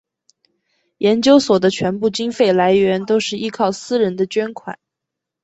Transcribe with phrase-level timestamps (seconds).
[0.97, 4.79] 研究所的全部经费来源都是依靠私人的捐款。